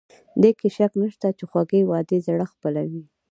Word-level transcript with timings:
دې 0.41 0.51
کې 0.59 0.67
شک 0.77 0.91
نشته 1.01 1.27
چې 1.37 1.43
خوږې 1.49 1.81
وعدې 1.85 2.17
زړه 2.27 2.45
خپلوي. 2.53 3.03